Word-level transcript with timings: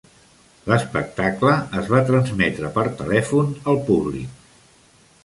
L"espectacle 0.69 1.51
es 1.81 1.91
va 1.95 2.01
transmetre 2.07 2.71
per 2.79 2.87
telèfon 3.03 3.53
al 3.75 3.79
públic. 3.91 4.65